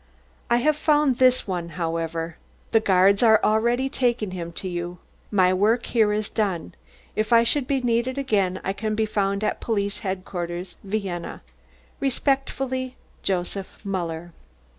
[0.49, 2.37] I have found this one however.
[2.71, 4.97] The guards are already taking him to you.
[5.29, 6.73] My work here is done.
[7.15, 11.43] If I should be needed again I can be found at Police Headquarters, Vienna.
[11.99, 14.33] "Respectfully, "JOSEPH MULLER."